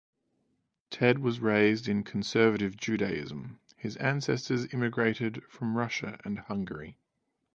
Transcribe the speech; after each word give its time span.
Ted 0.89 1.19
was 1.19 1.41
raised 1.41 1.87
in 1.87 2.03
Conservative 2.03 2.75
Judaism; 2.75 3.59
his 3.77 3.97
ancestors 3.97 4.65
immigrated 4.73 5.43
from 5.47 5.77
Russia 5.77 6.19
and 6.25 6.39
Hungary. 6.39 6.97